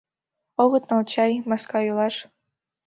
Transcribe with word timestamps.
Огыт 0.63 0.83
нал 0.89 1.03
чай, 1.11 1.33
маска 1.49 1.79
йолаш? 1.83 2.15